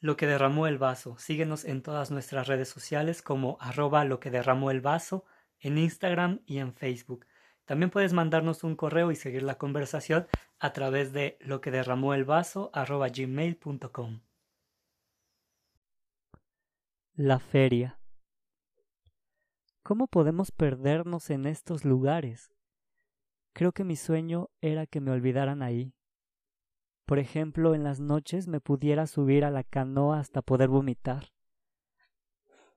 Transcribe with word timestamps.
Lo 0.00 0.16
que 0.16 0.26
derramó 0.26 0.66
el 0.66 0.78
vaso. 0.78 1.16
Síguenos 1.18 1.64
en 1.64 1.82
todas 1.82 2.10
nuestras 2.10 2.48
redes 2.48 2.68
sociales 2.68 3.22
como 3.22 3.58
arroba 3.60 4.04
lo 4.04 4.18
que 4.18 4.30
derramó 4.30 4.70
el 4.70 4.80
vaso 4.80 5.24
en 5.60 5.78
Instagram 5.78 6.40
y 6.46 6.58
en 6.58 6.72
Facebook. 6.72 7.26
También 7.66 7.90
puedes 7.90 8.12
mandarnos 8.12 8.64
un 8.64 8.74
correo 8.74 9.12
y 9.12 9.16
seguir 9.16 9.42
la 9.42 9.58
conversación 9.58 10.26
a 10.58 10.72
través 10.72 11.12
de 11.12 11.38
lo 11.40 11.60
que 11.60 11.70
derramó 11.70 12.14
el 12.14 12.24
vaso. 12.24 12.70
La 17.14 17.38
feria. 17.38 18.00
¿Cómo 19.82 20.06
podemos 20.06 20.50
perdernos 20.50 21.30
en 21.30 21.46
estos 21.46 21.84
lugares? 21.84 22.50
Creo 23.52 23.72
que 23.72 23.84
mi 23.84 23.96
sueño 23.96 24.48
era 24.60 24.86
que 24.86 25.00
me 25.00 25.10
olvidaran 25.10 25.62
ahí. 25.62 25.94
Por 27.10 27.18
ejemplo, 27.18 27.74
en 27.74 27.82
las 27.82 27.98
noches 27.98 28.46
me 28.46 28.60
pudiera 28.60 29.08
subir 29.08 29.44
a 29.44 29.50
la 29.50 29.64
canoa 29.64 30.20
hasta 30.20 30.42
poder 30.42 30.68
vomitar. 30.68 31.32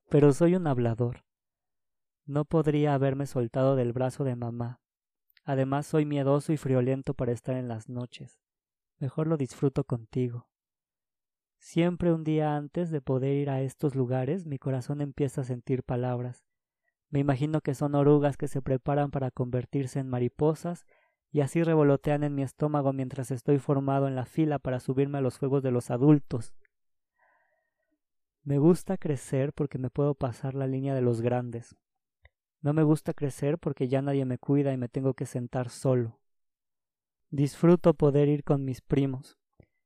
Pero 0.10 0.34
soy 0.34 0.56
un 0.56 0.66
hablador. 0.66 1.24
No 2.26 2.44
podría 2.44 2.96
haberme 2.96 3.28
soltado 3.28 3.76
del 3.76 3.94
brazo 3.94 4.24
de 4.24 4.36
mamá. 4.36 4.82
Además 5.44 5.86
soy 5.86 6.08
miedoso 6.08 6.52
y 6.52 6.58
friolento 6.58 7.14
para 7.14 7.32
estar 7.32 7.56
en 7.56 7.68
las 7.68 7.90
noches. 7.90 8.42
Mejor 8.98 9.28
lo 9.28 9.38
disfruto 9.38 9.84
contigo. 9.84 10.50
Siempre 11.60 12.12
un 12.12 12.24
día 12.24 12.56
antes 12.56 12.90
de 12.90 13.02
poder 13.02 13.36
ir 13.36 13.52
a 13.52 13.62
estos 13.62 13.94
lugares 13.94 14.48
mi 14.48 14.58
corazón 14.58 15.02
empieza 15.02 15.42
a 15.42 15.44
sentir 15.44 15.84
palabras. 15.84 16.44
Me 17.12 17.20
imagino 17.20 17.62
que 17.62 17.76
son 17.76 17.94
orugas 17.94 18.36
que 18.36 18.48
se 18.48 18.64
preparan 18.64 19.12
para 19.12 19.30
convertirse 19.30 20.00
en 20.00 20.10
mariposas 20.10 20.88
y 21.34 21.42
así 21.42 21.64
revolotean 21.64 22.24
en 22.24 22.36
mi 22.36 22.44
estómago 22.44 22.94
mientras 22.94 23.32
estoy 23.32 23.58
formado 23.58 24.08
en 24.08 24.14
la 24.14 24.26
fila 24.26 24.60
para 24.60 24.80
subirme 24.80 25.18
a 25.18 25.22
los 25.22 25.40
juegos 25.40 25.64
de 25.64 25.72
los 25.72 25.90
adultos. 25.90 26.54
Me 28.44 28.60
gusta 28.60 28.98
crecer 28.98 29.52
porque 29.52 29.80
me 29.80 29.90
puedo 29.90 30.14
pasar 30.14 30.54
la 30.54 30.68
línea 30.68 30.94
de 30.94 31.02
los 31.02 31.22
grandes. 31.22 31.76
No 32.62 32.74
me 32.74 32.84
gusta 32.84 33.16
crecer 33.16 33.58
porque 33.58 33.88
ya 33.88 34.04
nadie 34.04 34.26
me 34.26 34.38
cuida 34.38 34.74
y 34.74 34.78
me 34.78 34.90
tengo 34.90 35.16
que 35.16 35.26
sentar 35.26 35.70
solo. 35.70 36.20
Disfruto 37.32 37.96
poder 37.96 38.30
ir 38.30 38.44
con 38.44 38.64
mis 38.64 38.82
primos. 38.82 39.40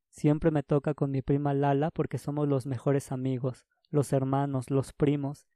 Siempre 0.09 0.51
me 0.51 0.63
toca 0.63 0.95
con 0.95 1.11
mi 1.11 1.21
prima 1.21 1.53
Lala 1.53 1.91
porque 1.91 2.17
somos 2.17 2.49
los 2.49 2.65
mejores 2.65 3.13
amigos, 3.13 3.65
los 3.89 4.11
hermanos, 4.11 4.69
los 4.69 4.91
primos. 4.91 5.47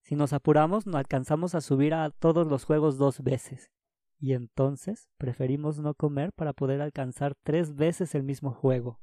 Si 0.00 0.14
nos 0.14 0.32
apuramos, 0.32 0.86
no 0.86 0.96
alcanzamos 0.96 1.56
a 1.56 1.60
subir 1.60 1.92
a 1.92 2.10
todos 2.10 2.46
los 2.46 2.64
juegos 2.64 2.98
dos 2.98 3.20
veces 3.20 3.72
y 4.18 4.32
entonces 4.32 5.08
preferimos 5.16 5.78
no 5.78 5.94
comer 5.94 6.32
para 6.32 6.52
poder 6.52 6.80
alcanzar 6.80 7.34
tres 7.42 7.76
veces 7.76 8.14
el 8.14 8.24
mismo 8.24 8.52
juego. 8.52 9.00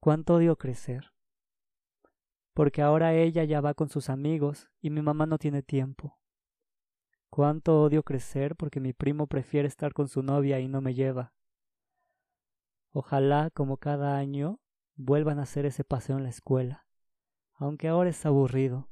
¿Cuánto 0.00 0.34
odio 0.34 0.56
crecer? 0.56 1.12
Porque 2.54 2.82
ahora 2.82 3.14
ella 3.14 3.44
ya 3.44 3.60
va 3.60 3.74
con 3.74 3.88
sus 3.88 4.10
amigos 4.10 4.68
y 4.80 4.90
mi 4.90 5.00
mamá 5.00 5.26
no 5.26 5.38
tiene 5.38 5.62
tiempo. 5.62 6.18
Cuánto 7.30 7.82
odio 7.82 8.02
crecer 8.02 8.56
porque 8.56 8.80
mi 8.80 8.92
primo 8.92 9.26
prefiere 9.26 9.68
estar 9.68 9.92
con 9.92 10.08
su 10.08 10.22
novia 10.22 10.60
y 10.60 10.68
no 10.68 10.80
me 10.80 10.94
lleva. 10.94 11.34
Ojalá, 12.90 13.50
como 13.50 13.76
cada 13.76 14.16
año, 14.16 14.60
vuelvan 14.96 15.38
a 15.38 15.42
hacer 15.42 15.66
ese 15.66 15.84
paseo 15.84 16.16
en 16.16 16.24
la 16.24 16.30
escuela, 16.30 16.86
aunque 17.54 17.88
ahora 17.88 18.10
es 18.10 18.26
aburrido. 18.26 18.88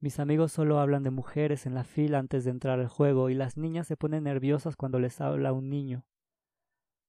Mis 0.00 0.20
amigos 0.20 0.52
solo 0.52 0.78
hablan 0.78 1.02
de 1.02 1.10
mujeres 1.10 1.64
en 1.66 1.74
la 1.74 1.84
fila 1.84 2.18
antes 2.18 2.44
de 2.44 2.50
entrar 2.50 2.78
al 2.78 2.88
juego 2.88 3.30
y 3.30 3.34
las 3.34 3.56
niñas 3.56 3.86
se 3.86 3.96
ponen 3.96 4.24
nerviosas 4.24 4.76
cuando 4.76 4.98
les 4.98 5.20
habla 5.20 5.52
un 5.52 5.70
niño. 5.70 6.04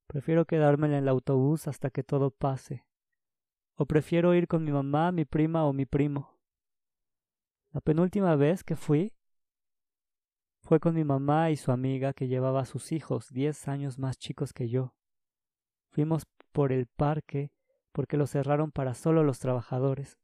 Prefiero 0.08 0.46
quedarme 0.46 0.88
en 0.88 0.94
el 0.94 1.10
autobús 1.10 1.68
hasta 1.68 1.90
que 1.90 2.04
todo 2.04 2.32
pase. 2.32 2.86
O 3.76 3.86
prefiero 3.86 4.34
ir 4.34 4.48
con 4.48 4.64
mi 4.64 4.72
mamá, 4.72 5.12
mi 5.12 5.26
prima 5.26 5.66
o 5.66 5.74
mi 5.74 5.86
primo. 5.86 6.40
La 7.72 7.82
penúltima 7.82 8.36
vez 8.38 8.64
que 8.64 8.78
fui 8.78 9.14
fue 10.62 10.80
con 10.80 10.96
mi 10.96 11.04
mamá 11.04 11.52
y 11.52 11.58
su 11.58 11.72
amiga 11.72 12.14
que 12.14 12.28
llevaba 12.28 12.62
a 12.62 12.66
sus 12.66 12.92
hijos, 12.92 13.30
diez 13.30 13.68
años 13.68 14.00
más 14.00 14.18
chicos 14.18 14.54
que 14.54 14.70
yo. 14.70 14.96
Fuimos 15.92 16.24
por 16.54 16.72
el 16.72 16.88
parque 16.88 17.52
porque 17.92 18.18
lo 18.18 18.28
cerraron 18.28 18.72
para 18.72 18.94
solo 18.94 19.24
los 19.24 19.40
trabajadores. 19.40 20.18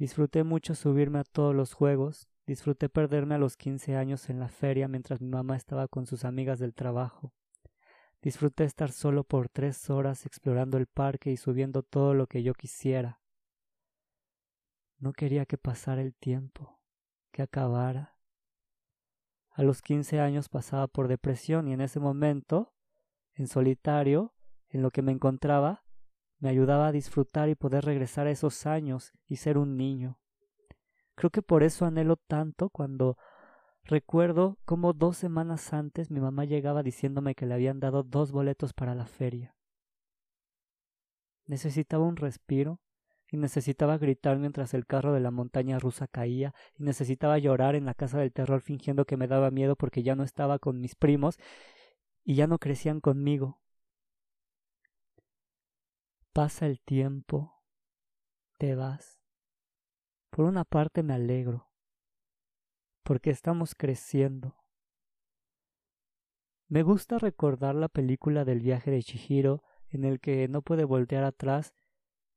Disfruté 0.00 0.44
mucho 0.44 0.74
subirme 0.74 1.18
a 1.18 1.24
todos 1.24 1.54
los 1.54 1.74
juegos, 1.74 2.26
disfruté 2.46 2.88
perderme 2.88 3.34
a 3.34 3.38
los 3.38 3.58
quince 3.58 3.96
años 3.96 4.30
en 4.30 4.40
la 4.40 4.48
feria 4.48 4.88
mientras 4.88 5.20
mi 5.20 5.28
mamá 5.28 5.56
estaba 5.56 5.88
con 5.88 6.06
sus 6.06 6.24
amigas 6.24 6.58
del 6.58 6.72
trabajo. 6.72 7.34
Disfruté 8.22 8.64
estar 8.64 8.92
solo 8.92 9.24
por 9.24 9.50
tres 9.50 9.90
horas 9.90 10.24
explorando 10.24 10.78
el 10.78 10.86
parque 10.86 11.30
y 11.30 11.36
subiendo 11.36 11.82
todo 11.82 12.14
lo 12.14 12.28
que 12.28 12.42
yo 12.42 12.54
quisiera. 12.54 13.20
No 14.96 15.12
quería 15.12 15.44
que 15.44 15.58
pasara 15.58 16.00
el 16.00 16.14
tiempo, 16.14 16.80
que 17.30 17.42
acabara. 17.42 18.16
A 19.50 19.62
los 19.62 19.82
quince 19.82 20.18
años 20.18 20.48
pasaba 20.48 20.86
por 20.86 21.08
depresión 21.08 21.68
y 21.68 21.74
en 21.74 21.82
ese 21.82 22.00
momento, 22.00 22.72
en 23.34 23.48
solitario, 23.48 24.32
en 24.70 24.80
lo 24.80 24.92
que 24.92 25.02
me 25.02 25.12
encontraba, 25.12 25.84
me 26.40 26.48
ayudaba 26.48 26.88
a 26.88 26.92
disfrutar 26.92 27.48
y 27.48 27.54
poder 27.54 27.84
regresar 27.84 28.26
a 28.26 28.30
esos 28.30 28.66
años 28.66 29.12
y 29.26 29.36
ser 29.36 29.58
un 29.58 29.76
niño. 29.76 30.18
Creo 31.14 31.30
que 31.30 31.42
por 31.42 31.62
eso 31.62 31.84
anhelo 31.84 32.16
tanto 32.16 32.70
cuando 32.70 33.18
recuerdo 33.84 34.58
cómo 34.64 34.94
dos 34.94 35.18
semanas 35.18 35.72
antes 35.74 36.10
mi 36.10 36.18
mamá 36.18 36.46
llegaba 36.46 36.82
diciéndome 36.82 37.34
que 37.34 37.44
le 37.44 37.54
habían 37.54 37.78
dado 37.78 38.02
dos 38.02 38.32
boletos 38.32 38.72
para 38.72 38.94
la 38.94 39.06
feria. 39.06 39.54
Necesitaba 41.44 42.04
un 42.04 42.16
respiro 42.16 42.80
y 43.30 43.36
necesitaba 43.36 43.98
gritar 43.98 44.38
mientras 44.38 44.72
el 44.72 44.86
carro 44.86 45.12
de 45.12 45.20
la 45.20 45.30
montaña 45.30 45.78
rusa 45.78 46.08
caía 46.08 46.54
y 46.78 46.84
necesitaba 46.84 47.38
llorar 47.38 47.74
en 47.74 47.84
la 47.84 47.94
casa 47.94 48.18
del 48.18 48.32
terror 48.32 48.62
fingiendo 48.62 49.04
que 49.04 49.16
me 49.16 49.28
daba 49.28 49.50
miedo 49.50 49.76
porque 49.76 50.02
ya 50.02 50.16
no 50.16 50.24
estaba 50.24 50.58
con 50.58 50.80
mis 50.80 50.94
primos 50.94 51.38
y 52.24 52.34
ya 52.34 52.46
no 52.46 52.58
crecían 52.58 53.00
conmigo. 53.00 53.59
Pasa 56.32 56.66
el 56.66 56.80
tiempo, 56.80 57.60
te 58.56 58.76
vas. 58.76 59.20
Por 60.30 60.44
una 60.44 60.64
parte 60.64 61.02
me 61.02 61.12
alegro, 61.12 61.72
porque 63.02 63.30
estamos 63.30 63.74
creciendo. 63.74 64.56
Me 66.68 66.84
gusta 66.84 67.18
recordar 67.18 67.74
la 67.74 67.88
película 67.88 68.44
del 68.44 68.60
viaje 68.60 68.92
de 68.92 69.02
Chihiro 69.02 69.64
en 69.88 70.04
el 70.04 70.20
que 70.20 70.46
no 70.46 70.62
puede 70.62 70.84
voltear 70.84 71.24
atrás 71.24 71.74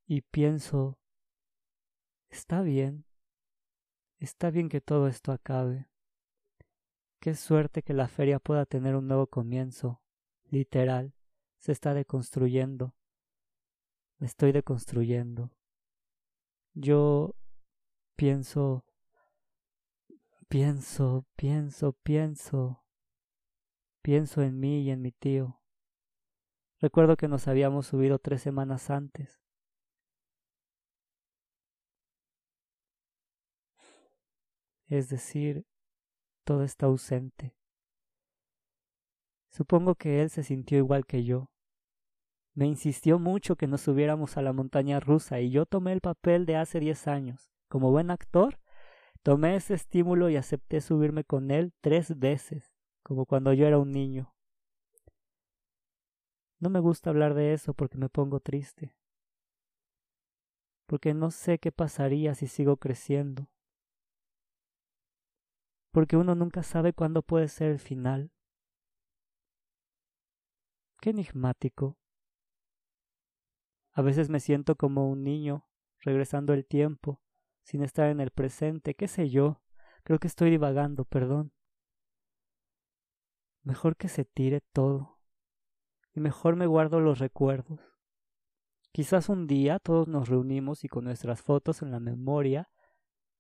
y 0.08 0.22
pienso, 0.22 0.98
está 2.30 2.64
bien, 2.64 3.06
está 4.18 4.50
bien 4.50 4.70
que 4.70 4.82
todo 4.82 5.08
esto 5.08 5.32
acabe. 5.32 5.88
Qué 7.20 7.36
suerte 7.36 7.84
que 7.84 7.94
la 7.94 8.08
feria 8.08 8.40
pueda 8.40 8.66
tener 8.66 8.96
un 8.96 9.08
nuevo 9.08 9.28
comienzo, 9.28 10.02
literal, 10.50 11.14
se 11.60 11.72
está 11.72 11.94
deconstruyendo 11.94 12.96
estoy 14.26 14.52
deconstruyendo. 14.52 15.52
Yo 16.74 17.36
pienso, 18.16 18.86
pienso, 20.48 21.26
pienso, 21.36 21.94
pienso, 22.04 22.84
pienso 24.02 24.42
en 24.42 24.60
mí 24.60 24.82
y 24.82 24.92
en 24.92 25.02
mi 25.02 25.12
tío. 25.12 25.60
Recuerdo 26.80 27.16
que 27.16 27.28
nos 27.28 27.48
habíamos 27.48 27.88
subido 27.88 28.20
tres 28.20 28.42
semanas 28.42 28.90
antes. 28.90 29.42
Es 34.88 35.10
decir, 35.10 35.66
todo 36.44 36.64
está 36.64 36.88
ausente. 36.88 37.56
Supongo 39.50 39.96
que 39.96 40.22
él 40.22 40.30
se 40.30 40.44
sintió 40.44 40.78
igual 40.78 41.06
que 41.06 41.24
yo. 41.24 41.53
Me 42.56 42.68
insistió 42.68 43.18
mucho 43.18 43.56
que 43.56 43.66
nos 43.66 43.82
subiéramos 43.82 44.38
a 44.38 44.44
la 44.44 44.54
montaña 44.54 45.00
rusa 45.00 45.40
y 45.40 45.50
yo 45.50 45.66
tomé 45.66 45.92
el 45.92 46.02
papel 46.02 46.46
de 46.46 46.56
hace 46.56 46.80
diez 46.80 47.08
años. 47.08 47.52
Como 47.68 47.90
buen 47.90 48.12
actor, 48.12 48.60
tomé 49.24 49.56
ese 49.56 49.74
estímulo 49.74 50.30
y 50.30 50.36
acepté 50.36 50.80
subirme 50.80 51.24
con 51.24 51.50
él 51.50 51.74
tres 51.82 52.20
veces, 52.20 52.72
como 53.02 53.26
cuando 53.26 53.54
yo 53.54 53.66
era 53.66 53.80
un 53.80 53.92
niño. 53.92 54.36
No 56.60 56.70
me 56.70 56.80
gusta 56.80 57.10
hablar 57.10 57.34
de 57.34 57.54
eso 57.54 57.74
porque 57.74 57.98
me 57.98 58.10
pongo 58.10 58.40
triste, 58.40 58.96
porque 60.86 61.16
no 61.16 61.32
sé 61.32 61.58
qué 61.58 61.72
pasaría 61.72 62.36
si 62.36 62.46
sigo 62.48 62.78
creciendo, 62.78 63.50
porque 65.92 66.16
uno 66.16 66.36
nunca 66.36 66.62
sabe 66.62 66.94
cuándo 66.94 67.24
puede 67.24 67.48
ser 67.48 67.72
el 67.72 67.80
final. 67.80 68.32
Qué 71.02 71.10
enigmático. 71.10 71.98
A 73.94 74.02
veces 74.02 74.30
me 74.30 74.40
siento 74.40 74.76
como 74.76 75.10
un 75.10 75.24
niño, 75.24 75.68
regresando 76.00 76.54
el 76.54 76.66
tiempo, 76.66 77.22
sin 77.62 77.84
estar 77.84 78.10
en 78.10 78.20
el 78.20 78.32
presente, 78.32 78.96
qué 78.96 79.08
sé 79.08 79.30
yo. 79.30 79.62
Creo 80.04 80.20
que 80.20 80.28
estoy 80.28 80.50
divagando, 80.50 81.06
perdón. 81.06 81.54
Mejor 83.62 83.96
que 83.96 84.10
se 84.10 84.26
tire 84.26 84.62
todo. 84.74 85.20
Y 86.14 86.20
mejor 86.20 86.56
me 86.56 86.66
guardo 86.66 87.00
los 87.00 87.20
recuerdos. 87.20 87.80
Quizás 88.92 89.30
un 89.30 89.48
día 89.48 89.80
todos 89.80 90.08
nos 90.08 90.28
reunimos 90.28 90.84
y 90.84 90.88
con 90.88 91.06
nuestras 91.06 91.42
fotos 91.42 91.82
en 91.82 91.92
la 91.92 92.00
memoria, 92.00 92.70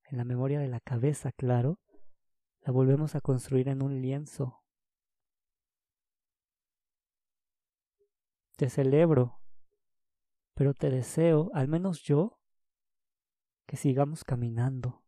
en 0.06 0.18
la 0.18 0.24
memoria 0.24 0.60
de 0.60 0.68
la 0.68 0.80
cabeza, 0.80 1.32
claro, 1.32 1.80
la 2.62 2.72
volvemos 2.72 3.16
a 3.16 3.22
construir 3.22 3.68
en 3.68 3.84
un 3.84 4.02
lienzo. 4.02 4.64
Te 8.56 8.70
celebro 8.70 9.43
pero 10.54 10.74
te 10.74 10.90
deseo, 10.90 11.52
al 11.54 11.68
menos 11.68 12.02
yo, 12.04 12.40
que 13.66 13.78
sigamos 13.78 14.24
caminando. 14.24 15.04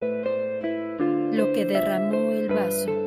Lo 0.00 1.52
que 1.52 1.64
derramó 1.66 2.32
el 2.32 2.48
vaso. 2.48 3.05